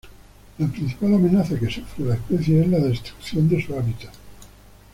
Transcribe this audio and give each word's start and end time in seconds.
La 0.57 0.65
principal 0.67 1.13
amenaza 1.13 1.59
que 1.59 1.69
sufre 1.69 2.03
la 2.05 2.15
especie 2.15 2.61
es 2.61 2.67
la 2.67 2.79
destrucción 2.79 3.47
de 3.47 3.63
su 3.63 3.75
hábitat. 3.75 4.15